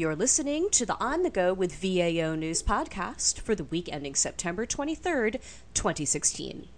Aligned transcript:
You're 0.00 0.16
listening 0.16 0.70
to 0.70 0.86
the 0.86 0.96
On 0.98 1.24
the 1.24 1.28
Go 1.28 1.52
with 1.52 1.74
VAO 1.74 2.34
News 2.34 2.62
podcast 2.62 3.38
for 3.38 3.54
the 3.54 3.64
week 3.64 3.86
ending 3.92 4.14
September 4.14 4.64
23rd, 4.64 5.42
2016. 5.74 6.68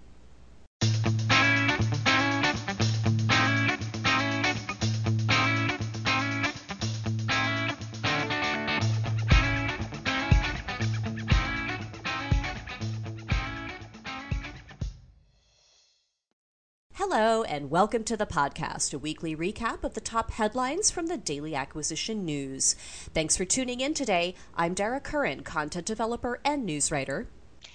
Hello, 17.14 17.42
and 17.42 17.70
welcome 17.70 18.04
to 18.04 18.16
the 18.16 18.24
podcast, 18.24 18.94
a 18.94 18.98
weekly 18.98 19.36
recap 19.36 19.84
of 19.84 19.92
the 19.92 20.00
top 20.00 20.30
headlines 20.30 20.90
from 20.90 21.08
the 21.08 21.18
Daily 21.18 21.54
Acquisition 21.54 22.24
News. 22.24 22.72
Thanks 23.12 23.36
for 23.36 23.44
tuning 23.44 23.80
in 23.80 23.92
today. 23.92 24.34
I'm 24.54 24.72
Dara 24.72 24.98
Curran, 24.98 25.42
content 25.42 25.84
developer 25.84 26.40
and 26.42 26.64
news 26.64 26.90
writer. 26.90 27.28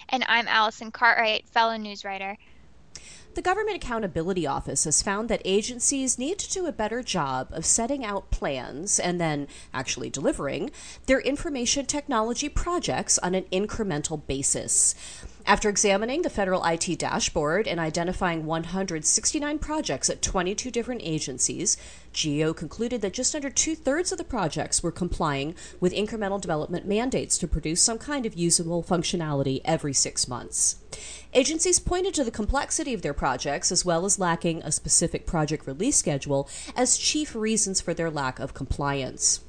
And 0.09 0.25
I'm 0.27 0.47
Allison 0.47 0.89
Cartwright, 0.89 1.47
fellow 1.47 1.77
news 1.77 2.03
writer. 2.03 2.35
The 3.35 3.43
Government 3.43 3.75
Accountability 3.75 4.47
Office 4.47 4.85
has 4.85 5.03
found 5.03 5.29
that 5.29 5.43
agencies 5.45 6.17
need 6.17 6.39
to 6.39 6.51
do 6.51 6.65
a 6.65 6.71
better 6.71 7.03
job 7.03 7.49
of 7.51 7.63
setting 7.63 8.03
out 8.03 8.31
plans 8.31 8.99
and 8.99 9.21
then 9.21 9.47
actually 9.71 10.09
delivering 10.09 10.71
their 11.05 11.19
information 11.19 11.85
technology 11.85 12.49
projects 12.49 13.19
on 13.19 13.35
an 13.35 13.43
incremental 13.51 14.25
basis. 14.25 14.95
After 15.47 15.69
examining 15.69 16.23
the 16.23 16.29
federal 16.29 16.65
IT 16.65 16.99
dashboard 16.99 17.69
and 17.69 17.79
identifying 17.79 18.45
169 18.45 19.59
projects 19.59 20.09
at 20.09 20.21
22 20.21 20.69
different 20.69 20.99
agencies, 21.05 21.77
GAO 22.11 22.51
concluded 22.51 22.99
that 22.99 23.13
just 23.13 23.33
under 23.33 23.49
two 23.49 23.73
thirds 23.73 24.11
of 24.11 24.17
the 24.17 24.25
projects 24.25 24.83
were 24.83 24.91
complying 24.91 25.55
with 25.79 25.93
incremental 25.93 26.41
development 26.41 26.85
mandates 26.85 27.37
to 27.37 27.47
produce 27.47 27.81
some 27.81 27.97
kind 27.97 28.25
of 28.25 28.33
usable 28.33 28.83
functionality 28.83 29.61
every 29.63 29.93
six 29.93 30.27
months. 30.27 30.79
Agencies 31.33 31.79
pointed 31.79 32.13
to 32.15 32.25
the 32.25 32.31
complexity 32.31 32.93
of 32.93 33.01
their 33.01 33.13
projects 33.13 33.71
as 33.71 33.85
well 33.85 34.03
as 34.03 34.19
lacking 34.19 34.61
a 34.63 34.71
specific 34.73 35.25
project 35.25 35.65
release 35.65 35.95
schedule 35.95 36.49
as 36.75 36.97
chief 36.97 37.33
reasons 37.33 37.79
for 37.79 37.93
their 37.93 38.11
lack 38.11 38.39
of 38.39 38.53
compliance. 38.53 39.39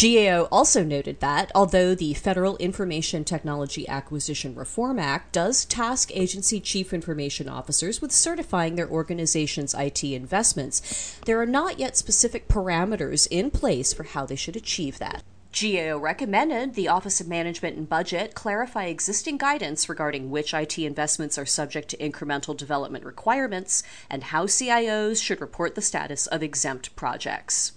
GAO 0.00 0.46
also 0.52 0.84
noted 0.84 1.18
that, 1.18 1.50
although 1.56 1.92
the 1.92 2.14
Federal 2.14 2.56
Information 2.58 3.24
Technology 3.24 3.88
Acquisition 3.88 4.54
Reform 4.54 4.96
Act 4.96 5.32
does 5.32 5.64
task 5.64 6.12
agency 6.14 6.60
chief 6.60 6.92
information 6.92 7.48
officers 7.48 8.00
with 8.00 8.12
certifying 8.12 8.76
their 8.76 8.88
organization's 8.88 9.74
IT 9.74 10.04
investments, 10.04 11.18
there 11.26 11.40
are 11.40 11.46
not 11.46 11.80
yet 11.80 11.96
specific 11.96 12.46
parameters 12.46 13.26
in 13.28 13.50
place 13.50 13.92
for 13.92 14.04
how 14.04 14.24
they 14.24 14.36
should 14.36 14.54
achieve 14.54 15.00
that. 15.00 15.24
GAO 15.52 15.98
recommended 15.98 16.74
the 16.74 16.86
Office 16.86 17.20
of 17.20 17.26
Management 17.26 17.76
and 17.76 17.88
Budget 17.88 18.36
clarify 18.36 18.84
existing 18.84 19.36
guidance 19.36 19.88
regarding 19.88 20.30
which 20.30 20.54
IT 20.54 20.78
investments 20.78 21.36
are 21.36 21.46
subject 21.46 21.88
to 21.88 21.96
incremental 21.96 22.56
development 22.56 23.04
requirements 23.04 23.82
and 24.08 24.22
how 24.22 24.46
CIOs 24.46 25.20
should 25.20 25.40
report 25.40 25.74
the 25.74 25.82
status 25.82 26.28
of 26.28 26.40
exempt 26.40 26.94
projects. 26.94 27.72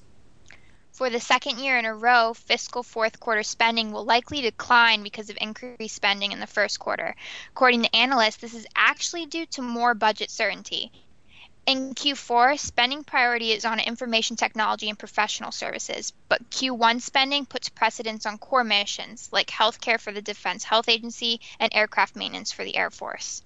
For 1.01 1.09
the 1.09 1.19
second 1.19 1.57
year 1.57 1.79
in 1.79 1.85
a 1.85 1.95
row, 1.95 2.35
fiscal 2.35 2.83
fourth 2.83 3.19
quarter 3.19 3.41
spending 3.41 3.91
will 3.91 4.05
likely 4.05 4.39
decline 4.39 5.01
because 5.01 5.31
of 5.31 5.37
increased 5.41 5.95
spending 5.95 6.31
in 6.31 6.39
the 6.39 6.45
first 6.45 6.77
quarter. 6.77 7.15
According 7.49 7.81
to 7.81 7.95
analysts, 7.95 8.35
this 8.35 8.53
is 8.53 8.67
actually 8.75 9.25
due 9.25 9.47
to 9.47 9.63
more 9.63 9.95
budget 9.95 10.29
certainty. 10.29 10.91
In 11.65 11.95
Q4, 11.95 12.59
spending 12.59 13.03
priority 13.03 13.51
is 13.51 13.65
on 13.65 13.79
information 13.79 14.35
technology 14.35 14.89
and 14.89 14.99
professional 14.99 15.51
services, 15.51 16.13
but 16.29 16.51
Q1 16.51 17.01
spending 17.01 17.47
puts 17.47 17.69
precedence 17.69 18.27
on 18.27 18.37
core 18.37 18.63
missions 18.63 19.27
like 19.31 19.47
healthcare 19.47 19.99
for 19.99 20.11
the 20.11 20.21
Defense 20.21 20.65
Health 20.65 20.87
Agency 20.87 21.41
and 21.59 21.73
aircraft 21.73 22.15
maintenance 22.15 22.51
for 22.51 22.63
the 22.63 22.75
Air 22.75 22.91
Force. 22.91 23.41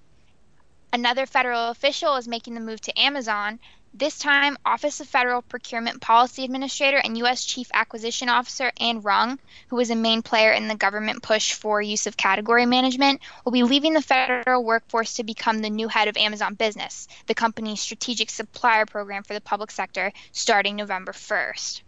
Another 0.93 1.25
federal 1.25 1.69
official 1.69 2.15
is 2.15 2.27
making 2.27 2.53
the 2.53 2.61
move 2.61 2.81
to 2.81 2.99
Amazon 2.99 3.59
this 3.97 4.19
time, 4.19 4.57
Office 4.65 4.99
of 4.99 5.07
Federal 5.07 5.41
Procurement 5.41 6.01
Policy 6.01 6.43
Administrator 6.43 6.97
and 6.97 7.17
U.S. 7.19 7.45
Chief 7.45 7.69
Acquisition 7.73 8.27
Officer 8.27 8.73
Anne 8.77 8.99
Rung, 8.99 9.39
who 9.69 9.79
is 9.79 9.89
a 9.89 9.95
main 9.95 10.21
player 10.21 10.51
in 10.51 10.67
the 10.67 10.75
government 10.75 11.23
push 11.23 11.53
for 11.53 11.81
use 11.81 12.05
of 12.05 12.17
category 12.17 12.65
management, 12.65 13.21
will 13.45 13.53
be 13.53 13.63
leaving 13.63 13.93
the 13.93 14.01
federal 14.01 14.65
workforce 14.65 15.13
to 15.13 15.23
become 15.23 15.61
the 15.61 15.69
new 15.69 15.87
head 15.87 16.09
of 16.09 16.17
Amazon 16.17 16.55
Business, 16.55 17.07
the 17.27 17.33
company's 17.33 17.79
strategic 17.79 18.29
supplier 18.29 18.85
program 18.85 19.23
for 19.23 19.33
the 19.33 19.39
public 19.39 19.71
sector, 19.71 20.11
starting 20.33 20.75
November 20.75 21.13
1st 21.13 21.81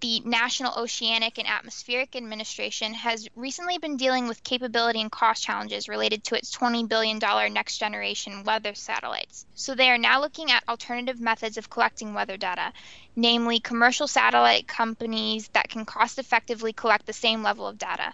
the 0.00 0.20
National 0.20 0.78
Oceanic 0.78 1.38
and 1.38 1.48
Atmospheric 1.48 2.14
Administration 2.14 2.94
has 2.94 3.28
recently 3.34 3.78
been 3.78 3.96
dealing 3.96 4.28
with 4.28 4.44
capability 4.44 5.00
and 5.00 5.10
cost 5.10 5.42
challenges 5.42 5.88
related 5.88 6.22
to 6.24 6.36
its 6.36 6.56
$20 6.56 6.88
billion 6.88 7.18
next 7.52 7.78
generation 7.78 8.44
weather 8.44 8.74
satellites. 8.74 9.44
So 9.54 9.74
they 9.74 9.90
are 9.90 9.98
now 9.98 10.20
looking 10.20 10.52
at 10.52 10.62
alternative 10.68 11.20
methods 11.20 11.56
of 11.56 11.68
collecting 11.68 12.14
weather 12.14 12.36
data, 12.36 12.72
namely 13.16 13.58
commercial 13.58 14.06
satellite 14.06 14.68
companies 14.68 15.48
that 15.48 15.68
can 15.68 15.84
cost 15.84 16.20
effectively 16.20 16.72
collect 16.72 17.06
the 17.06 17.12
same 17.12 17.42
level 17.42 17.66
of 17.66 17.78
data. 17.78 18.12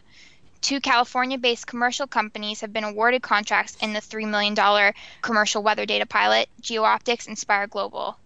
Two 0.63 0.81
California 0.81 1.37
based 1.37 1.67
commercial 1.67 2.07
companies 2.07 2.63
have 2.63 2.73
been 2.73 2.85
awarded 2.85 3.21
contracts 3.21 3.77
in 3.83 3.93
the 3.93 4.01
$3 4.01 4.27
million 4.27 4.95
commercial 5.21 5.63
weather 5.63 5.85
data 5.85 6.07
pilot, 6.07 6.49
GeoOptics 6.63 7.27
and 7.27 7.39
Spire 7.39 7.67
Global. 7.67 8.17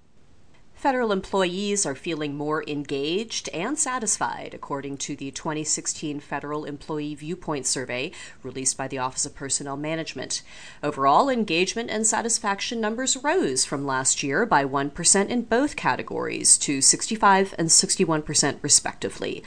Federal 0.78 1.11
employees 1.11 1.84
are 1.84 1.97
feeling 1.97 2.37
more 2.37 2.62
engaged 2.69 3.49
and 3.49 3.77
satisfied, 3.77 4.55
according 4.55 4.97
to 4.97 5.16
the 5.16 5.33
2016 5.33 6.21
Federal 6.21 6.65
Employee 6.65 7.16
Viewpoint 7.16 7.66
Survey 7.66 8.12
released 8.44 8.77
by 8.77 8.87
the 8.87 8.97
Office 8.97 9.27
of 9.27 9.34
Personnel 9.34 9.77
Management. 9.77 10.41
Overall, 10.81 11.28
engagement 11.28 11.91
and 11.91 12.06
satisfaction 12.06 12.81
numbers 12.81 13.17
rose 13.17 13.65
from 13.65 13.84
last 13.84 14.22
year 14.22 14.47
by 14.47 14.65
1% 14.65 15.28
in 15.28 15.43
both 15.43 15.75
categories 15.75 16.56
to 16.59 16.81
65 16.81 17.56
and 17.59 17.71
61% 17.71 18.59
respectively. 18.62 19.43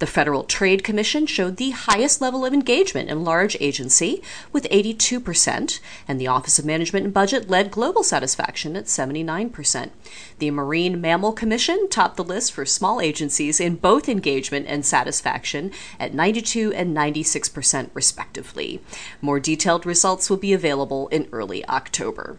The 0.00 0.06
Federal 0.08 0.42
Trade 0.42 0.82
Commission 0.82 1.26
showed 1.26 1.58
the 1.58 1.70
highest 1.70 2.20
level 2.20 2.44
of 2.44 2.52
engagement 2.52 3.08
in 3.08 3.22
large 3.22 3.56
agency 3.60 4.20
with 4.52 4.68
82%, 4.68 5.78
and 6.08 6.20
the 6.20 6.26
Office 6.26 6.58
of 6.58 6.64
Management 6.64 7.04
and 7.04 7.14
Budget 7.14 7.48
led 7.48 7.70
global 7.70 8.02
satisfaction 8.02 8.74
at 8.74 8.86
79%. 8.86 9.90
The 10.40 10.50
Marine 10.50 10.71
Mammal 10.72 11.32
Commission 11.32 11.86
topped 11.90 12.16
the 12.16 12.24
list 12.24 12.50
for 12.52 12.64
small 12.64 12.98
agencies 12.98 13.60
in 13.60 13.76
both 13.76 14.08
engagement 14.08 14.66
and 14.68 14.86
satisfaction 14.86 15.70
at 16.00 16.14
92 16.14 16.72
and 16.72 16.96
96% 16.96 17.90
respectively. 17.92 18.80
More 19.20 19.38
detailed 19.38 19.84
results 19.84 20.30
will 20.30 20.38
be 20.38 20.54
available 20.54 21.08
in 21.08 21.28
early 21.30 21.62
October. 21.68 22.38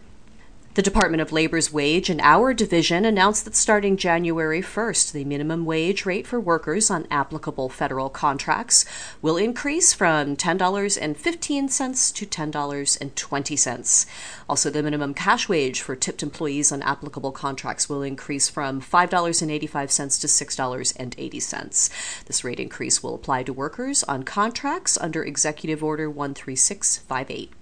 The 0.74 0.82
Department 0.82 1.20
of 1.20 1.30
Labor's 1.30 1.72
Wage 1.72 2.10
and 2.10 2.20
Hour 2.20 2.52
Division 2.52 3.04
announced 3.04 3.44
that 3.44 3.54
starting 3.54 3.96
January 3.96 4.60
1st, 4.60 5.12
the 5.12 5.24
minimum 5.24 5.64
wage 5.64 6.04
rate 6.04 6.26
for 6.26 6.40
workers 6.40 6.90
on 6.90 7.06
applicable 7.12 7.68
federal 7.68 8.10
contracts 8.10 8.84
will 9.22 9.36
increase 9.36 9.92
from 9.92 10.34
$10.15 10.34 12.12
to 12.14 12.26
$10.20. 12.26 14.06
Also, 14.48 14.68
the 14.68 14.82
minimum 14.82 15.14
cash 15.14 15.48
wage 15.48 15.80
for 15.80 15.94
tipped 15.94 16.24
employees 16.24 16.72
on 16.72 16.82
applicable 16.82 17.30
contracts 17.30 17.88
will 17.88 18.02
increase 18.02 18.48
from 18.48 18.80
$5.85 18.80 20.20
to 20.20 20.26
$6.80. 20.26 22.24
This 22.24 22.42
rate 22.42 22.58
increase 22.58 23.00
will 23.00 23.14
apply 23.14 23.44
to 23.44 23.52
workers 23.52 24.02
on 24.02 24.24
contracts 24.24 24.98
under 24.98 25.22
Executive 25.22 25.84
Order 25.84 26.10
13658. 26.10 27.52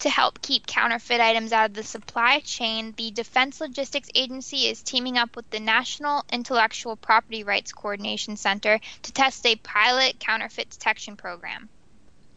To 0.00 0.10
help 0.10 0.42
keep 0.42 0.66
counterfeit 0.66 1.22
items 1.22 1.52
out 1.52 1.70
of 1.70 1.74
the 1.74 1.82
supply 1.82 2.40
chain, 2.40 2.92
the 2.98 3.10
Defense 3.10 3.62
Logistics 3.62 4.10
Agency 4.14 4.68
is 4.68 4.82
teaming 4.82 5.16
up 5.16 5.34
with 5.34 5.48
the 5.48 5.58
National 5.58 6.22
Intellectual 6.30 6.96
Property 6.96 7.44
Rights 7.44 7.72
Coordination 7.72 8.36
Center 8.36 8.78
to 9.02 9.12
test 9.12 9.46
a 9.46 9.56
pilot 9.56 10.20
counterfeit 10.20 10.68
detection 10.68 11.16
program. 11.16 11.70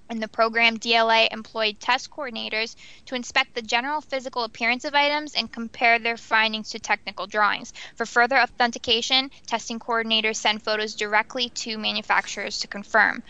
In 0.09 0.19
the 0.19 0.27
program, 0.27 0.79
DLA 0.79 1.27
employed 1.31 1.79
test 1.79 2.09
coordinators 2.09 2.75
to 3.05 3.13
inspect 3.13 3.53
the 3.53 3.61
general 3.61 4.01
physical 4.01 4.43
appearance 4.43 4.83
of 4.83 4.95
items 4.95 5.35
and 5.35 5.51
compare 5.51 5.99
their 5.99 6.17
findings 6.17 6.71
to 6.71 6.79
technical 6.79 7.27
drawings. 7.27 7.73
For 7.95 8.07
further 8.07 8.39
authentication, 8.39 9.29
testing 9.45 9.77
coordinators 9.77 10.37
send 10.37 10.63
photos 10.63 10.95
directly 10.95 11.49
to 11.49 11.77
manufacturers 11.77 12.59
to 12.59 12.67
confirm. 12.67 13.21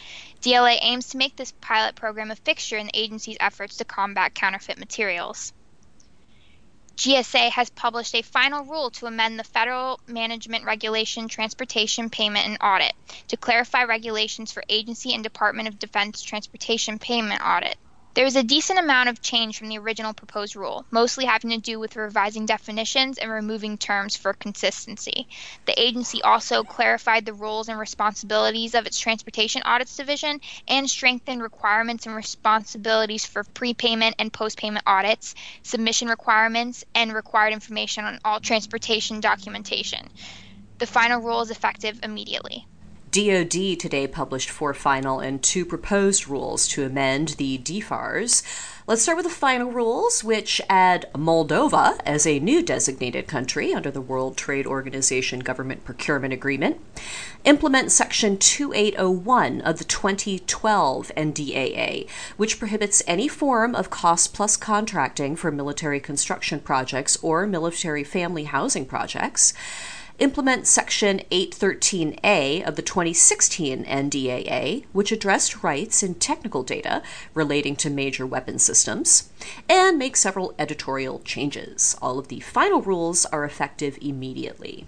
DLA 0.41 0.77
aims 0.81 1.09
to 1.09 1.17
make 1.17 1.35
this 1.35 1.51
pilot 1.59 1.95
program 1.95 2.31
a 2.31 2.35
fixture 2.35 2.77
in 2.77 2.87
the 2.87 2.97
agency's 2.97 3.37
efforts 3.39 3.77
to 3.77 3.85
combat 3.85 4.33
counterfeit 4.33 4.77
materials. 4.77 5.51
GSA 6.99 7.51
has 7.51 7.69
published 7.69 8.13
a 8.13 8.21
final 8.21 8.65
rule 8.65 8.89
to 8.91 9.05
amend 9.05 9.39
the 9.39 9.43
Federal 9.43 10.01
Management 10.05 10.65
Regulation 10.65 11.29
Transportation 11.29 12.09
Payment 12.09 12.45
and 12.45 12.57
Audit 12.61 12.93
to 13.29 13.37
clarify 13.37 13.83
regulations 13.83 14.51
for 14.51 14.63
agency 14.67 15.13
and 15.13 15.23
Department 15.23 15.69
of 15.69 15.79
Defense 15.79 16.21
transportation 16.21 16.99
payment 16.99 17.41
audit. 17.41 17.77
There 18.15 18.25
was 18.25 18.35
a 18.35 18.43
decent 18.43 18.79
amount 18.79 19.07
of 19.07 19.21
change 19.21 19.57
from 19.57 19.69
the 19.69 19.77
original 19.77 20.13
proposed 20.13 20.55
rule, 20.55 20.85
mostly 20.89 21.25
having 21.25 21.51
to 21.51 21.57
do 21.57 21.79
with 21.79 21.95
revising 21.95 22.47
definitions 22.47 23.19
and 23.19 23.29
removing 23.29 23.77
terms 23.77 24.15
for 24.17 24.33
consistency. 24.33 25.27
The 25.65 25.79
agency 25.79 26.21
also 26.23 26.63
clarified 26.63 27.25
the 27.25 27.33
roles 27.33 27.69
and 27.69 27.79
responsibilities 27.79 28.73
of 28.73 28.87
its 28.87 28.99
Transportation 28.99 29.61
Audits 29.63 29.95
Division 29.95 30.41
and 30.67 30.89
strengthened 30.89 31.43
requirements 31.43 32.07
and 32.07 32.15
responsibilities 32.15 33.27
for 33.27 33.43
prepayment 33.53 34.15
and 34.17 34.33
postpayment 34.33 34.81
audits, 34.87 35.35
submission 35.61 36.07
requirements, 36.07 36.83
and 36.95 37.13
required 37.13 37.53
information 37.53 38.05
on 38.05 38.19
all 38.25 38.39
transportation 38.39 39.19
documentation. 39.19 40.09
The 40.79 40.87
final 40.87 41.21
rule 41.21 41.41
is 41.41 41.51
effective 41.51 41.99
immediately. 42.01 42.65
DoD 43.11 43.79
today 43.79 44.05
published 44.07 44.51
four 44.51 44.73
final 44.73 45.19
and 45.19 45.41
two 45.41 45.65
proposed 45.65 46.27
rules 46.27 46.67
to 46.67 46.83
amend 46.83 47.29
the 47.29 47.57
DFARS. 47.57 48.43
Let's 48.85 49.01
start 49.01 49.17
with 49.17 49.25
the 49.25 49.31
final 49.31 49.71
rules, 49.71 50.23
which 50.23 50.61
add 50.69 51.09
Moldova 51.13 51.99
as 52.05 52.27
a 52.27 52.39
new 52.39 52.61
designated 52.61 53.27
country 53.27 53.73
under 53.73 53.89
the 53.89 54.01
World 54.01 54.37
Trade 54.37 54.67
Organization 54.67 55.39
Government 55.39 55.85
Procurement 55.85 56.33
Agreement, 56.33 56.79
implement 57.45 57.91
Section 57.91 58.37
2801 58.37 59.61
of 59.61 59.77
the 59.79 59.85
2012 59.85 61.11
NDAA, 61.17 62.07
which 62.37 62.59
prohibits 62.59 63.01
any 63.07 63.27
form 63.27 63.73
of 63.73 63.89
cost 63.89 64.33
plus 64.35 64.55
contracting 64.55 65.35
for 65.35 65.51
military 65.51 65.99
construction 65.99 66.59
projects 66.59 67.17
or 67.23 67.47
military 67.47 68.03
family 68.03 68.43
housing 68.43 68.85
projects 68.85 69.53
implement 70.19 70.67
Section 70.67 71.19
813A 71.31 72.67
of 72.67 72.75
the 72.75 72.81
2016 72.81 73.85
NDAA, 73.85 74.85
which 74.91 75.11
addressed 75.11 75.63
rights 75.63 76.03
in 76.03 76.15
technical 76.15 76.63
data 76.63 77.01
relating 77.33 77.75
to 77.77 77.89
major 77.89 78.25
weapon 78.25 78.59
systems, 78.59 79.29
and 79.67 79.97
make 79.97 80.15
several 80.15 80.53
editorial 80.59 81.19
changes. 81.19 81.95
All 82.01 82.19
of 82.19 82.27
the 82.27 82.41
final 82.41 82.81
rules 82.81 83.25
are 83.25 83.45
effective 83.45 83.97
immediately. 84.01 84.85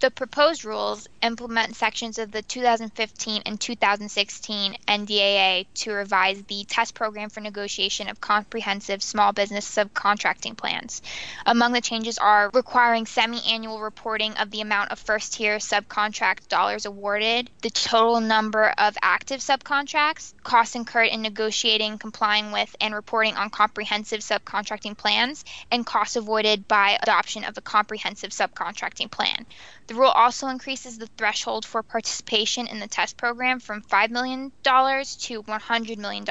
The 0.00 0.10
proposed 0.10 0.66
rules 0.66 1.08
implement 1.22 1.76
sections 1.76 2.18
of 2.18 2.30
the 2.30 2.42
2015 2.42 3.42
and 3.46 3.58
2016 3.58 4.76
NDAA 4.86 5.66
to 5.74 5.92
revise 5.92 6.42
the 6.42 6.64
test 6.64 6.94
program 6.94 7.30
for 7.30 7.40
negotiation 7.40 8.08
of 8.10 8.20
comprehensive 8.20 9.02
small 9.02 9.32
business 9.32 9.66
subcontracting 9.66 10.58
plans. 10.58 11.00
Among 11.46 11.72
the 11.72 11.80
changes 11.80 12.18
are 12.18 12.50
requiring 12.52 13.06
semi 13.06 13.40
annual 13.48 13.80
reporting 13.80 14.34
of 14.34 14.50
the 14.50 14.60
amount 14.60 14.90
of 14.90 14.98
first 14.98 15.34
tier 15.34 15.56
subcontract 15.56 16.48
dollars 16.48 16.84
awarded, 16.84 17.48
the 17.62 17.70
total 17.70 18.20
number 18.20 18.74
of 18.76 18.98
active 19.00 19.40
subcontracts, 19.40 20.34
costs 20.42 20.74
incurred 20.74 21.08
in 21.08 21.22
negotiating, 21.22 21.96
complying 21.96 22.52
with, 22.52 22.76
and 22.78 22.94
reporting 22.94 23.36
on 23.36 23.48
comprehensive 23.48 24.20
subcontracting 24.20 24.98
plans, 24.98 25.44
and 25.70 25.86
costs 25.86 26.16
avoided 26.16 26.68
by 26.68 26.98
adoption 27.00 27.44
of 27.44 27.56
a 27.56 27.62
comprehensive 27.62 28.30
subcontracting 28.30 29.10
plan. 29.10 29.46
The 29.86 29.94
rule 29.94 30.10
also 30.10 30.48
increases 30.48 30.96
the 30.96 31.08
threshold 31.18 31.66
for 31.66 31.82
participation 31.82 32.66
in 32.66 32.80
the 32.80 32.88
test 32.88 33.18
program 33.18 33.60
from 33.60 33.82
$5 33.82 34.10
million 34.10 34.50
to 34.50 35.42
$100 35.42 35.98
million 35.98 36.24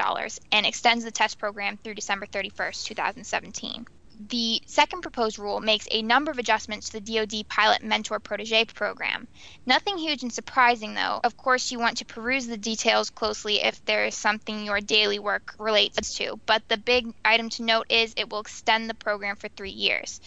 and 0.50 0.66
extends 0.66 1.04
the 1.04 1.12
test 1.12 1.38
program 1.38 1.76
through 1.76 1.94
December 1.94 2.26
31st, 2.26 2.84
2017. 2.84 3.86
The 4.28 4.60
second 4.66 5.02
proposed 5.02 5.38
rule 5.38 5.60
makes 5.60 5.86
a 5.90 6.02
number 6.02 6.30
of 6.30 6.38
adjustments 6.38 6.88
to 6.88 7.00
the 7.00 7.14
DoD 7.14 7.48
Pilot 7.48 7.82
Mentor 7.82 8.20
Protege 8.20 8.64
program. 8.66 9.28
Nothing 9.66 9.98
huge 9.98 10.22
and 10.22 10.32
surprising, 10.32 10.94
though. 10.94 11.20
Of 11.22 11.36
course, 11.36 11.70
you 11.70 11.78
want 11.78 11.98
to 11.98 12.04
peruse 12.04 12.46
the 12.46 12.56
details 12.56 13.10
closely 13.10 13.60
if 13.62 13.84
there 13.84 14.04
is 14.04 14.16
something 14.16 14.64
your 14.64 14.80
daily 14.80 15.18
work 15.18 15.54
relates 15.58 16.14
to, 16.14 16.40
but 16.46 16.62
the 16.68 16.76
big 16.76 17.12
item 17.24 17.50
to 17.50 17.62
note 17.62 17.86
is 17.88 18.14
it 18.16 18.30
will 18.30 18.40
extend 18.40 18.90
the 18.90 18.94
program 18.94 19.36
for 19.36 19.48
three 19.48 19.70
years. 19.70 20.20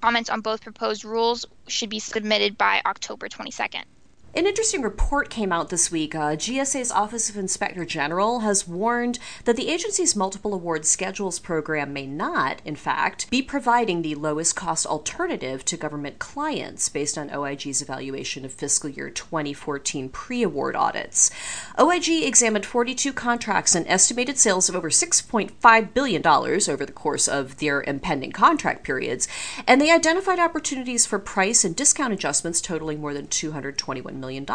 Comments 0.00 0.30
on 0.30 0.40
both 0.40 0.62
proposed 0.62 1.04
rules 1.04 1.44
should 1.68 1.90
be 1.90 1.98
submitted 1.98 2.56
by 2.56 2.80
October 2.86 3.28
22nd. 3.28 3.84
An 4.32 4.46
interesting 4.46 4.82
report 4.82 5.28
came 5.28 5.50
out 5.50 5.70
this 5.70 5.90
week. 5.90 6.14
Uh, 6.14 6.36
GSA's 6.36 6.92
Office 6.92 7.28
of 7.28 7.36
Inspector 7.36 7.84
General 7.86 8.40
has 8.40 8.66
warned 8.66 9.18
that 9.44 9.56
the 9.56 9.68
agency's 9.68 10.14
multiple 10.14 10.54
award 10.54 10.86
schedules 10.86 11.40
program 11.40 11.92
may 11.92 12.06
not, 12.06 12.62
in 12.64 12.76
fact, 12.76 13.28
be 13.28 13.42
providing 13.42 14.02
the 14.02 14.14
lowest 14.14 14.54
cost 14.54 14.86
alternative 14.86 15.64
to 15.64 15.76
government 15.76 16.20
clients 16.20 16.88
based 16.88 17.18
on 17.18 17.28
OIG's 17.30 17.82
evaluation 17.82 18.44
of 18.44 18.52
fiscal 18.52 18.88
year 18.88 19.10
2014 19.10 20.08
pre 20.10 20.44
award 20.44 20.76
audits. 20.76 21.32
OIG 21.76 22.22
examined 22.22 22.64
42 22.64 23.12
contracts 23.12 23.74
and 23.74 23.84
estimated 23.88 24.38
sales 24.38 24.68
of 24.68 24.76
over 24.76 24.90
$6.5 24.90 25.92
billion 25.92 26.24
over 26.24 26.86
the 26.86 26.92
course 26.92 27.26
of 27.26 27.56
their 27.56 27.82
impending 27.82 28.30
contract 28.30 28.84
periods, 28.84 29.26
and 29.66 29.80
they 29.80 29.90
identified 29.90 30.38
opportunities 30.38 31.04
for 31.04 31.18
price 31.18 31.64
and 31.64 31.74
discount 31.74 32.12
adjustments 32.12 32.60
totaling 32.60 33.00
more 33.00 33.12
than 33.12 33.26
221 33.26 34.19
million. 34.20 34.46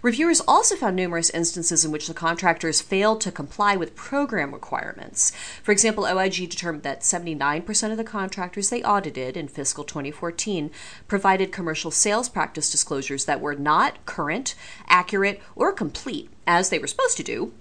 Reviewers 0.00 0.40
also 0.46 0.76
found 0.76 0.94
numerous 0.94 1.30
instances 1.30 1.84
in 1.84 1.90
which 1.90 2.06
the 2.06 2.14
contractors 2.14 2.80
failed 2.80 3.20
to 3.20 3.32
comply 3.32 3.74
with 3.74 3.96
program 3.96 4.52
requirements. 4.52 5.32
For 5.62 5.72
example, 5.72 6.06
OIG 6.06 6.48
determined 6.48 6.84
that 6.84 7.00
79% 7.00 7.90
of 7.90 7.96
the 7.96 8.04
contractors 8.04 8.70
they 8.70 8.82
audited 8.82 9.36
in 9.36 9.48
fiscal 9.48 9.82
2014 9.82 10.70
provided 11.08 11.50
commercial 11.50 11.90
sales 11.90 12.28
practice 12.28 12.70
disclosures 12.70 13.24
that 13.24 13.40
were 13.40 13.56
not 13.56 14.04
current, 14.06 14.54
accurate, 14.86 15.40
or 15.56 15.72
complete, 15.72 16.30
as 16.46 16.70
they 16.70 16.78
were 16.78 16.86
supposed 16.86 17.16
to 17.16 17.24
do 17.24 17.52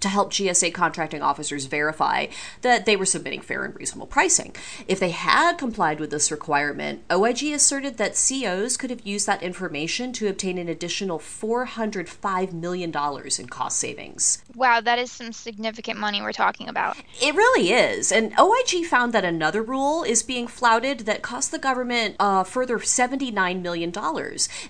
to 0.00 0.08
help 0.08 0.32
GSA 0.32 0.72
contracting 0.72 1.22
officers 1.22 1.66
verify 1.66 2.26
that 2.62 2.86
they 2.86 2.96
were 2.96 3.06
submitting 3.06 3.40
fair 3.40 3.64
and 3.64 3.74
reasonable 3.74 4.06
pricing. 4.06 4.54
If 4.88 4.98
they 4.98 5.10
had 5.10 5.58
complied 5.58 6.00
with 6.00 6.10
this 6.10 6.30
requirement, 6.30 7.02
OIG 7.10 7.52
asserted 7.52 7.96
that 7.98 8.16
COs 8.16 8.76
could 8.76 8.90
have 8.90 9.06
used 9.06 9.26
that 9.26 9.42
information 9.42 10.12
to 10.14 10.28
obtain 10.28 10.58
an 10.58 10.68
additional 10.68 11.18
$405 11.18 12.52
million 12.52 12.90
in 12.90 13.46
cost 13.48 13.78
savings. 13.78 14.42
Wow, 14.54 14.80
that 14.80 14.98
is 14.98 15.12
some 15.12 15.32
significant 15.32 15.98
money 15.98 16.22
we're 16.22 16.32
talking 16.32 16.68
about. 16.68 16.96
It 17.20 17.34
really 17.34 17.72
is. 17.72 18.10
And 18.10 18.32
OIG 18.38 18.86
found 18.86 19.12
that 19.12 19.24
another 19.24 19.62
rule 19.62 20.02
is 20.02 20.22
being 20.22 20.46
flouted 20.46 21.00
that 21.00 21.22
cost 21.22 21.50
the 21.50 21.58
government 21.58 22.16
a 22.18 22.22
uh, 22.22 22.44
further 22.44 22.78
$79 22.78 23.62
million. 23.62 23.92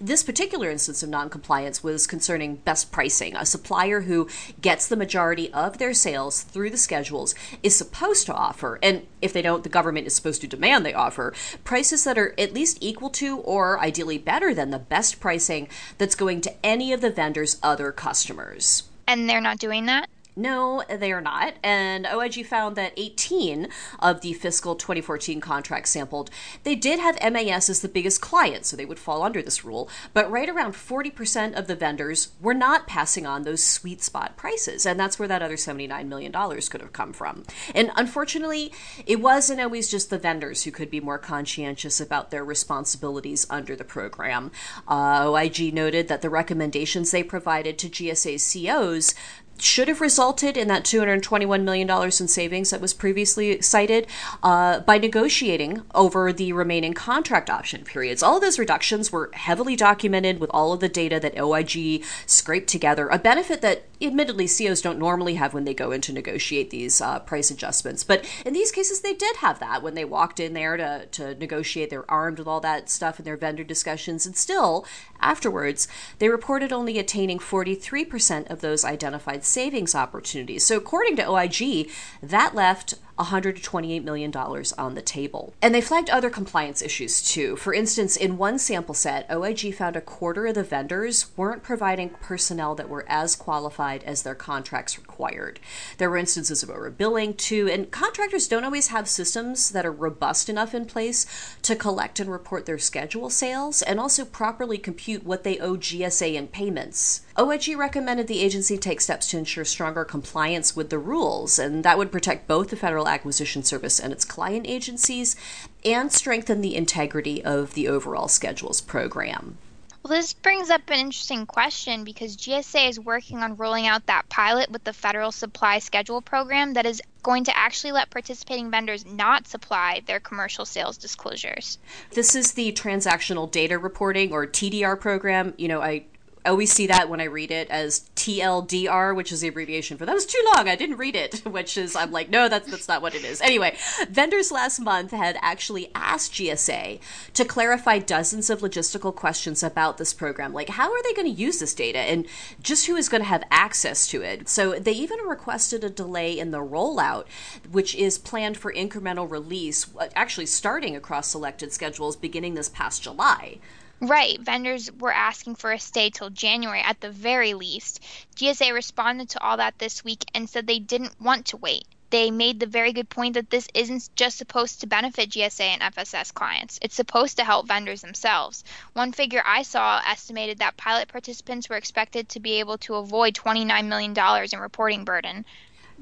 This 0.01 0.23
particular 0.23 0.71
instance 0.71 1.03
of 1.03 1.09
noncompliance 1.09 1.83
was 1.83 2.07
concerning 2.07 2.57
best 2.57 2.91
pricing, 2.93 3.37
a 3.37 3.47
supplier 3.47 4.03
who 4.03 4.29
gets 4.61 4.89
the 4.89 4.97
majority 4.97 5.20
majority 5.21 5.53
of 5.53 5.77
their 5.77 5.93
sales 5.93 6.43
through 6.45 6.71
the 6.71 6.79
schedules 6.79 7.35
is 7.63 7.77
supposed 7.77 8.25
to 8.25 8.33
offer, 8.33 8.79
and 8.83 9.07
if 9.21 9.35
they 9.35 9.43
don't, 9.43 9.65
the 9.65 9.69
government 9.69 10.07
is 10.07 10.15
supposed 10.15 10.41
to 10.41 10.47
demand 10.47 10.87
they 10.87 10.95
offer, 10.95 11.35
prices 11.63 12.05
that 12.05 12.17
are 12.17 12.35
at 12.39 12.55
least 12.55 12.79
equal 12.81 13.11
to 13.11 13.37
or 13.41 13.79
ideally 13.81 14.17
better 14.17 14.55
than 14.55 14.71
the 14.71 14.79
best 14.79 15.21
pricing 15.21 15.69
that's 15.99 16.15
going 16.15 16.41
to 16.41 16.51
any 16.65 16.91
of 16.91 17.03
the 17.03 17.11
vendor's 17.11 17.59
other 17.63 17.93
customers. 17.93 18.85
And 19.07 19.29
they're 19.29 19.43
not 19.43 19.59
doing 19.59 19.85
that? 19.87 20.09
No, 20.37 20.83
they 20.89 21.13
are 21.13 21.21
not. 21.21 21.55
And 21.63 22.07
OIG 22.07 22.47
found 22.47 22.77
that 22.77 22.93
18 22.97 23.69
of 23.99 24.21
the 24.21 24.33
fiscal 24.33 24.75
2014 24.75 25.41
contracts 25.41 25.91
sampled, 25.91 26.31
they 26.65 26.75
did 26.75 27.01
have 27.01 27.19
MAS 27.33 27.69
as 27.69 27.81
the 27.81 27.89
biggest 27.89 28.21
client, 28.21 28.65
so 28.65 28.77
they 28.77 28.85
would 28.85 28.99
fall 28.99 29.23
under 29.23 29.43
this 29.43 29.65
rule. 29.65 29.89
But 30.15 30.31
right 30.31 30.49
around 30.49 30.73
40% 30.73 31.59
of 31.59 31.67
the 31.67 31.77
vendors 31.77 32.31
were 32.41 32.55
not 32.55 32.87
passing 32.87 33.27
on 33.27 33.43
those 33.43 33.63
sweet 33.63 34.03
spot 34.03 34.37
prices. 34.37 34.87
And 34.87 34.99
that's 34.99 35.19
where 35.19 35.29
that 35.29 35.43
other 35.43 35.57
$79 35.57 36.07
million 36.07 36.33
could 36.33 36.81
have 36.81 36.93
come 36.93 37.13
from. 37.13 37.45
And 37.75 37.91
unfortunately, 37.97 38.73
it 39.07 39.21
wasn't 39.21 39.61
always 39.61 39.91
just 39.91 40.11
the 40.11 40.19
vendors 40.19 40.63
who 40.63 40.71
could 40.71 40.91
be 40.91 41.01
more 41.01 41.19
conscientious 41.19 42.01
about 42.01 42.31
their 42.31 42.45
responsibilities 42.45 43.47
under 43.51 43.75
the 43.77 43.85
program. 43.85 44.51
Uh, 44.87 45.25
OIG 45.27 45.75
noted 45.75 46.09
that 46.09 46.23
the 46.23 46.31
recommendations 46.31 47.11
they 47.11 47.23
provided 47.23 47.79
to 47.79 47.89
GSA 47.89 48.41
COs 48.41 49.15
should 49.63 49.89
have 49.89 50.01
resulted 50.01 50.57
in 50.57 50.69
that 50.69 50.85
$221 50.85 51.63
million 51.63 51.91
in 51.91 52.29
savings 52.29 52.71
that 52.71 52.81
was 52.81 52.95
previously 52.95 53.61
cited 53.61 54.07
uh, 54.43 54.81
by 54.81 54.99
negotiating 54.99 55.83
over 55.95 56.33
the 56.33 56.53
remaining 56.53 56.95
contract 56.95 57.51
option 57.51 57.85
periods. 57.85 58.23
All 58.23 58.37
of 58.37 58.43
those 58.43 58.59
reductions 58.59 59.13
were 59.13 59.31
heavily 59.35 59.77
documented 59.77 60.39
with 60.39 60.51
all 60.53 60.73
of 60.73 60.81
the 60.81 60.89
data 60.89 61.21
that 61.21 61.39
OIG 61.39 62.05
scraped 62.27 62.69
together, 62.69 63.09
a 63.09 63.19
benefit 63.19 63.61
that 63.63 63.85
admittedly 64.07 64.49
COs 64.49 64.81
don't 64.81 64.99
normally 64.99 65.35
have 65.35 65.55
when 65.55 65.65
they 65.65 65.75
go 65.75 65.91
in 65.93 66.01
to 66.03 66.13
negotiate 66.13 66.71
these 66.71 67.01
uh, 67.01 67.19
price 67.21 67.51
adjustments. 67.51 68.05
But 68.05 68.27
in 68.47 68.53
these 68.53 68.73
cases, 68.73 69.01
they 69.01 69.15
did 69.15 69.37
have 69.37 69.59
that 69.61 69.83
when 69.83 69.95
they 69.95 70.05
walked 70.05 70.41
in 70.41 70.55
there 70.55 70.77
to, 70.77 71.07
to 71.13 71.35
negotiate. 71.35 71.91
They're 71.91 72.11
armed 72.11 72.39
with 72.39 72.49
all 72.49 72.61
that 72.61 72.91
stuff 72.91 73.19
in 73.19 73.25
their 73.25 73.37
vendor 73.37 73.65
discussions. 73.65 74.27
And 74.27 74.37
still, 74.37 74.87
afterwards, 75.21 75.89
they 76.19 76.29
reported 76.29 76.73
only 76.73 76.99
attaining 76.99 77.39
43% 77.39 78.51
of 78.51 78.61
those 78.61 78.85
identified 78.85 79.45
savings 79.45 79.95
opportunities. 79.95 80.65
So, 80.65 80.77
according 80.77 81.17
to 81.17 81.29
OIG, 81.29 81.91
that 82.23 82.55
left 82.55 82.95
$128 83.21 84.03
million 84.03 84.35
on 84.35 84.95
the 84.95 85.03
table. 85.03 85.53
And 85.61 85.75
they 85.75 85.81
flagged 85.81 86.11
other 86.11 86.31
compliance 86.31 86.81
issues 86.81 87.23
too. 87.23 87.57
For 87.57 87.75
instance, 87.75 88.17
in 88.17 88.39
one 88.39 88.59
sample 88.59 88.95
set, 88.95 89.31
OIG 89.31 89.75
found 89.75 89.97
a 89.97 90.01
quarter 90.01 90.47
of 90.47 90.55
the 90.55 90.63
vendors 90.63 91.27
weren't 91.37 91.63
providing 91.63 92.11
personnel 92.11 92.75
that 92.77 92.89
were 92.89 93.05
as 93.09 93.37
qualified 93.37 93.90
as 94.05 94.23
their 94.23 94.35
contracts 94.35 94.99
required. 94.99 95.61
There 95.99 96.09
were 96.09 96.17
instances 96.17 96.63
of 96.63 96.69
overbilling 96.69 97.37
too, 97.37 97.69
and 97.69 97.91
contractors 97.91 98.49
don't 98.49 98.65
always 98.65 98.89
have 98.89 99.09
systems 99.09 99.71
that 99.71 99.85
are 99.85 99.93
robust 99.93 100.49
enough 100.49 100.75
in 100.75 100.85
place 100.85 101.27
to 101.63 101.77
collect 101.77 102.21
and 102.21 102.31
report 102.31 102.67
their 102.67 102.79
schedule 102.79 103.31
sales 103.31 103.83
and 103.83 103.99
also 103.99 104.25
properly 104.25 104.79
compute 104.79 105.25
what 105.25 105.45
they 105.45 105.59
owe 105.59 105.77
GSA 105.77 106.35
in 106.35 106.49
payments. 106.49 107.23
OIG 107.39 107.77
recommended 107.77 108.27
the 108.27 108.41
agency 108.41 108.77
take 108.77 109.01
steps 109.01 109.29
to 109.31 109.39
ensure 109.39 109.65
stronger 109.65 110.05
compliance 110.05 110.77
with 110.77 110.91
the 110.91 110.99
rules, 110.99 111.59
and 111.59 111.85
that 111.85 111.99
would 111.99 112.13
protect 112.13 112.47
both 112.47 112.71
the 112.71 112.77
Federal 112.77 113.09
Acquisition 113.09 113.63
Service 113.63 113.99
and 113.99 114.13
its 114.13 114.25
client 114.25 114.67
agencies 114.69 115.37
and 115.85 116.13
strengthen 116.13 116.61
the 116.61 116.77
integrity 116.77 117.43
of 117.45 117.75
the 117.75 117.89
overall 117.89 118.29
schedules 118.29 118.81
program. 118.81 119.59
Well, 120.03 120.17
this 120.17 120.33
brings 120.33 120.71
up 120.71 120.89
an 120.89 120.99
interesting 120.99 121.45
question 121.45 122.05
because 122.05 122.37
GSA 122.37 122.89
is 122.89 122.99
working 122.99 123.39
on 123.39 123.57
rolling 123.57 123.87
out 123.87 124.07
that 124.07 124.29
pilot 124.31 124.71
with 124.71 124.83
the 124.83 124.95
Federal 124.95 125.31
Supply 125.31 125.79
Schedule 125.79 126.23
program 126.23 126.73
that 126.73 126.87
is 126.87 127.03
going 127.23 127.45
to 127.45 127.57
actually 127.57 127.93
let 127.93 128.09
participating 128.09 128.71
vendors 128.71 129.05
not 129.05 129.47
supply 129.47 130.01
their 130.07 130.19
commercial 130.19 130.65
sales 130.65 130.97
disclosures. 130.97 131.79
This 132.13 132.35
is 132.35 132.53
the 132.53 132.73
transactional 132.73 133.51
data 133.51 133.79
reporting 133.79 134.33
or 134.33 134.47
TDR 134.47 134.99
program. 134.99 135.53
You 135.59 135.69
know, 135.69 135.83
I 135.83 136.05
always 136.47 136.73
see 136.73 136.87
that 136.87 137.11
when 137.11 137.21
I 137.21 137.25
read 137.25 137.51
it 137.51 137.69
as 137.71 138.10
TLDR, 138.21 139.17
which 139.17 139.33
is 139.33 139.41
the 139.41 139.49
abbreviation 139.49 139.97
for 139.97 140.05
that 140.05 140.13
was 140.13 140.27
too 140.27 140.43
long. 140.55 140.69
I 140.69 140.77
didn't 140.77 140.99
read 140.99 141.17
it, 141.17 141.39
which 141.47 141.79
is 141.79 141.97
I'm 141.97 142.13
like, 142.13 142.29
no, 142.29 142.51
that's 142.51 142.71
that's 142.71 142.87
not 142.87 143.01
what 143.01 143.15
it 143.15 143.25
is. 143.25 143.41
Anyway, 143.41 143.75
vendors 144.11 144.53
last 144.53 144.79
month 144.79 145.13
had 145.13 145.39
actually 145.41 145.91
asked 145.95 146.35
GSA 146.35 147.01
to 147.33 147.45
clarify 147.47 147.99
dozens 147.99 148.51
of 148.51 148.61
logistical 148.61 149.15
questions 149.15 149.63
about 149.63 149.97
this 149.97 150.13
program, 150.13 150.53
like 150.53 150.69
how 150.69 150.93
are 150.93 151.03
they 151.03 151.15
going 151.15 151.35
to 151.35 151.41
use 151.41 151.61
this 151.61 151.73
data 151.73 151.99
and 151.99 152.27
just 152.63 152.87
who 152.87 152.95
is 152.95 153.09
going 153.09 153.23
to 153.23 153.29
have 153.29 153.43
access 153.51 154.07
to 154.09 154.21
it. 154.21 154.51
So 154.51 154.79
they 154.79 154.93
even 154.93 155.21
requested 155.21 155.83
a 155.83 155.89
delay 155.89 156.39
in 156.39 156.51
the 156.51 156.59
rollout, 156.59 157.25
which 157.71 157.95
is 157.95 158.19
planned 158.19 158.59
for 158.59 158.71
incremental 158.71 159.31
release, 159.31 159.87
uh, 159.97 160.09
actually 160.15 160.47
starting 160.47 160.95
across 160.95 161.29
selected 161.29 161.73
schedules 161.73 162.17
beginning 162.17 162.53
this 162.53 162.69
past 162.69 163.03
July. 163.03 163.61
Right. 164.01 164.41
Vendors 164.41 164.91
were 164.91 165.13
asking 165.13 165.57
for 165.57 165.73
a 165.73 165.79
stay 165.79 166.09
till 166.09 166.31
January 166.31 166.81
at 166.81 167.01
the 167.01 167.11
very 167.11 167.53
least. 167.53 168.01
GSA 168.35 168.73
responded 168.73 169.29
to 169.31 169.43
all 169.43 169.59
that 169.59 169.79
this 169.79 170.03
week 170.03 170.25
and 170.35 170.49
said 170.49 170.67
they 170.67 170.79
didn't 170.79 171.21
want 171.21 171.47
to 171.47 171.59
wait. 171.59 171.85
They 172.09 172.31
made 172.31 172.59
the 172.59 172.67
very 172.67 172.93
good 172.93 173.09
point 173.09 173.35
that 173.35 173.51
this 173.51 173.69
isn't 173.75 174.09
just 174.17 174.39
supposed 174.39 174.81
to 174.81 174.87
benefit 174.87 175.31
GSA 175.31 175.79
and 175.79 175.95
FSS 175.95 176.35
clients. 176.35 176.79
It's 176.83 176.97
supposed 176.97 177.37
to 177.37 177.45
help 177.45 177.69
vendors 177.69 178.01
themselves. 178.01 178.65
One 178.95 179.13
figure 179.13 179.43
I 179.47 179.63
saw 179.63 180.01
estimated 180.05 180.59
that 180.59 180.77
pilot 180.77 181.09
participants 181.09 181.69
were 181.69 181.77
expected 181.77 182.31
to 182.31 182.41
be 182.41 182.59
able 182.59 182.79
to 182.79 182.97
avoid 182.97 183.35
$29 183.35 183.87
million 183.87 184.49
in 184.53 184.59
reporting 184.59 185.05
burden. 185.05 185.45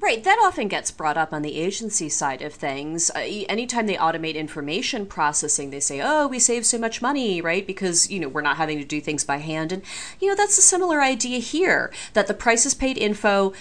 Right, 0.01 0.23
that 0.23 0.39
often 0.45 0.69
gets 0.69 0.93
brought 0.93 1.17
up 1.17 1.33
on 1.33 1.43
the 1.43 1.57
agency 1.57 2.09
side 2.09 2.41
of 2.41 2.55
things. 2.55 3.11
Uh, 3.11 3.19
anytime 3.49 3.87
they 3.87 3.97
automate 3.97 4.37
information 4.37 5.07
processing, 5.07 5.71
they 5.71 5.81
say, 5.81 6.01
"Oh, 6.01 6.29
we 6.29 6.39
save 6.39 6.65
so 6.65 6.79
much 6.79 7.03
money," 7.03 7.41
right? 7.41 7.67
Because 7.67 8.09
you 8.09 8.21
know 8.21 8.29
we're 8.29 8.41
not 8.41 8.59
having 8.59 8.79
to 8.79 8.85
do 8.85 9.01
things 9.01 9.25
by 9.25 9.39
hand, 9.39 9.73
and 9.73 9.83
you 10.21 10.29
know 10.29 10.37
that's 10.37 10.57
a 10.57 10.63
similar 10.63 11.03
idea 11.03 11.41
here. 11.41 11.93
That 12.13 12.29
the 12.29 12.35
prices 12.35 12.75
paid 12.75 12.97
info 12.97 13.53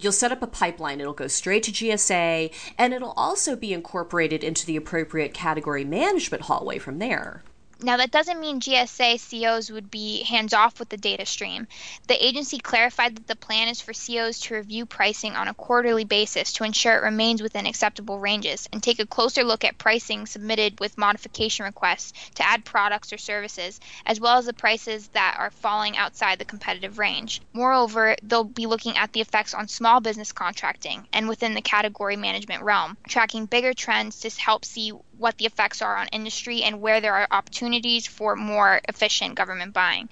you'll 0.00 0.12
set 0.12 0.32
up 0.32 0.42
a 0.42 0.46
pipeline. 0.46 1.00
It'll 1.00 1.12
go 1.12 1.28
straight 1.28 1.62
to 1.64 1.72
GSA, 1.72 2.50
and 2.78 2.92
it'll 2.92 3.12
also 3.12 3.54
be 3.54 3.72
incorporated 3.72 4.42
into 4.42 4.66
the 4.66 4.76
appropriate 4.76 5.34
category 5.34 5.84
management 5.84 6.44
hallway 6.44 6.78
from 6.78 6.98
there. 6.98 7.42
Now, 7.84 7.98
that 7.98 8.10
doesn't 8.10 8.40
mean 8.40 8.60
GSA 8.60 9.20
COs 9.20 9.70
would 9.70 9.90
be 9.90 10.22
hands 10.22 10.54
off 10.54 10.78
with 10.78 10.88
the 10.88 10.96
data 10.96 11.26
stream. 11.26 11.68
The 12.06 12.26
agency 12.26 12.58
clarified 12.58 13.14
that 13.14 13.26
the 13.26 13.36
plan 13.36 13.68
is 13.68 13.82
for 13.82 13.92
COs 13.92 14.40
to 14.40 14.54
review 14.54 14.86
pricing 14.86 15.36
on 15.36 15.48
a 15.48 15.54
quarterly 15.54 16.04
basis 16.04 16.54
to 16.54 16.64
ensure 16.64 16.96
it 16.96 17.02
remains 17.02 17.42
within 17.42 17.66
acceptable 17.66 18.18
ranges 18.18 18.70
and 18.72 18.82
take 18.82 19.00
a 19.00 19.06
closer 19.06 19.44
look 19.44 19.64
at 19.64 19.76
pricing 19.76 20.24
submitted 20.24 20.80
with 20.80 20.96
modification 20.96 21.66
requests 21.66 22.14
to 22.36 22.48
add 22.48 22.64
products 22.64 23.12
or 23.12 23.18
services, 23.18 23.78
as 24.06 24.18
well 24.18 24.38
as 24.38 24.46
the 24.46 24.54
prices 24.54 25.08
that 25.08 25.36
are 25.38 25.50
falling 25.50 25.94
outside 25.98 26.38
the 26.38 26.46
competitive 26.46 26.98
range. 26.98 27.42
Moreover, 27.52 28.16
they'll 28.22 28.44
be 28.44 28.64
looking 28.64 28.96
at 28.96 29.12
the 29.12 29.20
effects 29.20 29.52
on 29.52 29.68
small 29.68 30.00
business 30.00 30.32
contracting 30.32 31.06
and 31.12 31.28
within 31.28 31.52
the 31.52 31.60
category 31.60 32.16
management 32.16 32.62
realm, 32.62 32.96
tracking 33.06 33.44
bigger 33.44 33.74
trends 33.74 34.20
to 34.20 34.30
help 34.40 34.64
see 34.64 34.90
what 35.18 35.38
the 35.38 35.46
effects 35.46 35.82
are 35.82 35.96
on 35.96 36.08
industry 36.08 36.62
and 36.62 36.80
where 36.80 37.00
there 37.00 37.14
are 37.14 37.28
opportunities 37.30 38.06
for 38.06 38.36
more 38.36 38.80
efficient 38.88 39.34
government 39.34 39.72
buying. 39.72 40.08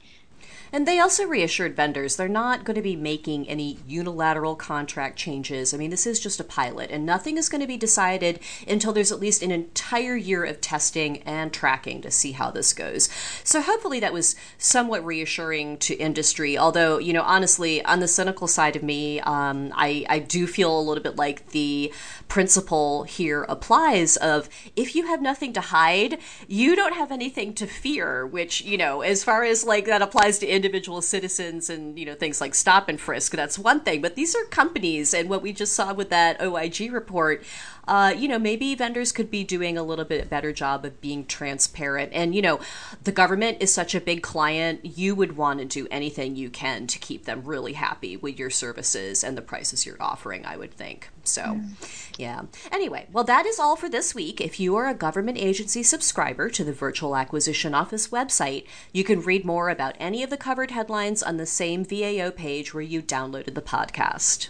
And 0.73 0.89
they 0.89 0.99
also 0.99 1.27
reassured 1.27 1.77
vendors 1.77 2.17
they're 2.17 2.29
not 2.29 2.65
going 2.65 2.77
to 2.77 2.83
be 2.83 2.97
making 2.97 3.49
any 3.49 3.79
unilateral 3.87 4.57
contract 4.57 5.19
changes. 5.19 5.75
I 5.75 5.77
mean, 5.77 5.91
this 5.91 6.07
is 6.07 6.19
just 6.19 6.41
a 6.41 6.45
pilot, 6.45 6.91
and 6.91 7.05
nothing 7.05 7.37
is 7.37 7.49
going 7.51 7.61
to 7.61 7.67
be 7.67 7.77
decided 7.77 8.41
until 8.67 8.93
there's 8.93 9.13
at 9.13 9.21
least 9.21 9.43
an 9.43 9.51
entire 9.51 10.17
year 10.17 10.45
of 10.45 10.61
testing 10.61 11.19
and 11.19 11.53
tracking 11.53 12.01
to 12.03 12.11
see 12.11 12.33
how 12.33 12.51
this 12.51 12.73
goes. 12.73 13.11
So 13.45 13.61
hopefully 13.61 14.01
that 14.01 14.13
was 14.13 14.35
somewhat 14.57 15.05
reassuring 15.05 15.77
to 15.79 15.95
industry. 15.95 16.57
Although, 16.57 16.99
you 16.99 17.13
know, 17.13 17.23
honestly, 17.23 17.85
on 17.85 18.01
the 18.01 18.09
cynical 18.09 18.49
side 18.49 18.77
of 18.77 18.83
me, 18.83 19.21
um, 19.21 19.73
I, 19.75 20.07
I 20.09 20.19
do 20.21 20.47
feel 20.47 20.79
a 20.79 20.81
little 20.81 21.03
bit 21.03 21.17
like 21.17 21.51
the 21.51 21.93
principle 22.29 23.03
here 23.03 23.43
applies 23.43 24.17
of 24.17 24.49
if 24.75 24.95
you 24.95 25.07
have 25.07 25.21
nothing 25.21 25.53
to 25.53 25.61
hide, 25.61 26.19
you 26.49 26.75
don't 26.75 26.95
have 26.95 27.13
anything 27.13 27.53
to 27.55 27.67
fear, 27.67 28.27
which, 28.27 28.63
you 28.63 28.79
know, 28.79 29.03
as 29.03 29.23
far 29.23 29.45
as 29.45 29.65
like 29.65 29.85
that 29.85 30.01
applies 30.01 30.39
to 30.39 30.47
individual 30.63 31.03
citizens 31.03 31.69
and 31.69 31.99
you 31.99 32.07
know 32.07 32.15
things 32.15 32.41
like 32.41 32.55
stop 32.55 32.89
and 32.89 33.01
frisk. 33.01 33.33
That's 33.33 33.59
one 33.59 33.81
thing. 33.81 34.01
But 34.01 34.15
these 34.15 34.37
are 34.37 34.45
companies 34.45 35.13
and 35.13 35.29
what 35.29 35.43
we 35.43 35.53
just 35.53 35.73
saw 35.73 35.93
with 35.93 36.09
that 36.11 36.39
oig 36.39 36.93
report 36.93 37.43
uh, 37.89 38.15
you 38.17 38.29
know, 38.29 38.39
maybe 38.39 38.75
vendors 38.75 39.13
could 39.13 39.31
be 39.31 39.45
doing 39.45 39.77
a 39.77 39.83
little 39.83 40.05
bit 40.05 40.31
better 40.31 40.53
job 40.53 40.85
of 40.85 41.01
being 41.01 41.27
transparent. 41.27 42.13
And, 42.13 42.35
you 42.35 42.43
know, 42.43 42.61
the 43.03 43.13
government 43.13 43.59
is 43.61 43.73
such 43.73 43.95
a 43.95 44.01
big 44.01 44.23
client, 44.23 44.85
you 44.85 45.15
would 45.15 45.37
want 45.37 45.59
to 45.59 45.65
do 45.65 45.89
anything 45.91 46.37
you 46.37 46.49
can 46.51 46.87
to 46.87 46.99
keep 46.99 47.25
them 47.25 47.43
really 47.45 47.73
happy 47.73 48.17
with 48.17 48.39
your 48.39 48.51
services 48.51 49.25
and 49.25 49.37
the 49.37 49.43
prices 49.43 49.85
you're 49.85 50.01
offering, 50.01 50.47
I 50.47 50.57
would 50.57 50.73
think. 50.73 51.11
So, 51.25 51.43
mm. 51.43 52.19
yeah. 52.19 52.43
Anyway, 52.71 53.07
well, 53.13 53.25
that 53.25 53.47
is 53.47 53.59
all 53.59 53.77
for 53.77 53.89
this 53.89 54.15
week. 54.15 54.41
If 54.41 54.61
you 54.61 54.77
are 54.77 54.89
a 54.89 54.95
government 54.95 55.39
agency 55.39 55.83
subscriber 55.83 56.49
to 56.51 56.65
the 56.65 56.73
Virtual 56.73 57.17
Acquisition 57.17 57.75
Office 57.75 58.09
website, 58.09 58.67
you 58.93 59.05
can 59.05 59.21
read 59.21 59.45
more 59.45 59.69
about 59.69 59.97
any 59.99 60.23
of 60.23 60.31
the 60.31 60.37
covered 60.37 60.71
headlines 60.71 61.23
on 61.23 61.37
the 61.37 61.47
same 61.47 61.85
VAO 61.85 62.31
page 62.31 62.73
where 62.73 62.83
you 62.83 63.03
downloaded 63.03 63.55
the 63.55 63.63
podcast. 63.63 64.49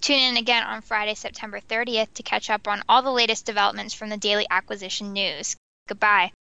Tune 0.00 0.18
in 0.18 0.36
again 0.36 0.62
on 0.62 0.82
Friday, 0.82 1.14
September 1.14 1.60
30th 1.60 2.14
to 2.14 2.22
catch 2.22 2.50
up 2.50 2.66
on 2.66 2.82
all 2.88 3.02
the 3.02 3.12
latest 3.12 3.46
developments 3.46 3.94
from 3.94 4.08
the 4.08 4.16
daily 4.16 4.46
acquisition 4.50 5.12
news. 5.12 5.56
Goodbye. 5.88 6.32